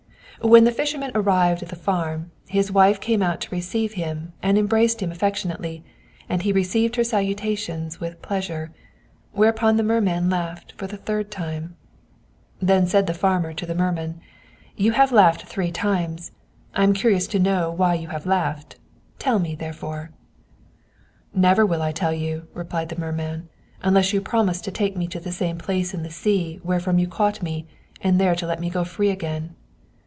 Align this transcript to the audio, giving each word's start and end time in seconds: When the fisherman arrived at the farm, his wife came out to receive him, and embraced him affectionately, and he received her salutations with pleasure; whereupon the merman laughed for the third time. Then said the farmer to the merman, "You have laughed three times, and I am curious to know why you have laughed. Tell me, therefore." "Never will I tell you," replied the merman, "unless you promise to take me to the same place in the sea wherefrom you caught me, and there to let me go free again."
When 0.43 0.63
the 0.63 0.71
fisherman 0.71 1.11
arrived 1.13 1.61
at 1.61 1.69
the 1.69 1.75
farm, 1.75 2.31
his 2.47 2.71
wife 2.71 2.99
came 2.99 3.21
out 3.21 3.41
to 3.41 3.51
receive 3.55 3.93
him, 3.93 4.33
and 4.41 4.57
embraced 4.57 4.99
him 4.99 5.11
affectionately, 5.11 5.83
and 6.27 6.41
he 6.41 6.51
received 6.51 6.95
her 6.95 7.03
salutations 7.03 7.99
with 7.99 8.23
pleasure; 8.23 8.73
whereupon 9.33 9.77
the 9.77 9.83
merman 9.83 10.31
laughed 10.31 10.71
for 10.77 10.87
the 10.87 10.97
third 10.97 11.29
time. 11.29 11.75
Then 12.59 12.87
said 12.87 13.05
the 13.05 13.13
farmer 13.13 13.53
to 13.53 13.67
the 13.67 13.75
merman, 13.75 14.19
"You 14.75 14.93
have 14.93 15.11
laughed 15.11 15.43
three 15.43 15.71
times, 15.71 16.31
and 16.73 16.81
I 16.81 16.83
am 16.85 16.93
curious 16.93 17.27
to 17.27 17.39
know 17.39 17.69
why 17.69 17.93
you 17.93 18.07
have 18.07 18.25
laughed. 18.25 18.77
Tell 19.19 19.37
me, 19.37 19.53
therefore." 19.53 20.09
"Never 21.35 21.67
will 21.67 21.83
I 21.83 21.91
tell 21.91 22.13
you," 22.13 22.47
replied 22.55 22.89
the 22.89 22.99
merman, 22.99 23.47
"unless 23.83 24.11
you 24.11 24.21
promise 24.21 24.59
to 24.61 24.71
take 24.71 24.97
me 24.97 25.05
to 25.09 25.19
the 25.19 25.31
same 25.31 25.59
place 25.59 25.93
in 25.93 26.01
the 26.01 26.09
sea 26.09 26.59
wherefrom 26.63 26.97
you 26.97 27.07
caught 27.07 27.43
me, 27.43 27.67
and 28.01 28.17
there 28.19 28.33
to 28.33 28.47
let 28.47 28.59
me 28.59 28.71
go 28.71 28.83
free 28.83 29.11
again." 29.11 29.53